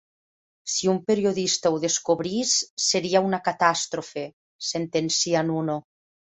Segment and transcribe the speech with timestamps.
[0.75, 2.55] Si un periodista ho descobrís,
[2.87, 5.81] seria una catàstrofe —sentencia Nuno.